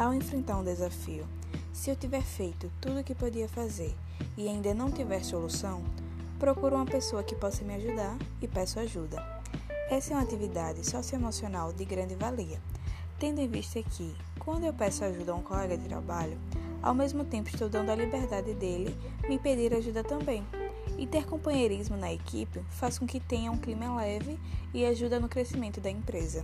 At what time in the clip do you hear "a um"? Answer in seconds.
15.32-15.42